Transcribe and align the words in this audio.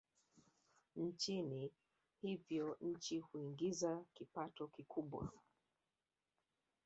nchini 0.95 1.71
hivyo 2.21 2.77
nchi 2.81 3.19
huiingiza 3.19 4.03
kipato 4.13 4.67
kikubwa 4.67 5.29